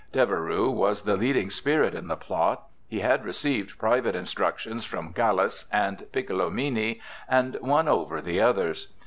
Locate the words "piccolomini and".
6.11-7.55